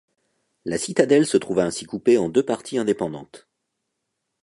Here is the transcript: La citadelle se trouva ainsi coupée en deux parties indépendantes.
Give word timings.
La 0.65 0.79
citadelle 0.79 1.27
se 1.27 1.37
trouva 1.37 1.63
ainsi 1.63 1.85
coupée 1.85 2.17
en 2.17 2.27
deux 2.27 2.41
parties 2.43 2.79
indépendantes. 2.79 3.47